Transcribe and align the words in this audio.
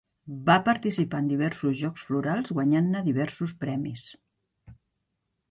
Va 0.45 0.53
participar 0.69 1.19
en 1.23 1.27
diversos 1.31 1.77
Jocs 1.81 2.07
Florals 2.07 2.55
guanyant-ne 2.57 3.03
diversos 3.11 3.55
premis. 3.67 4.09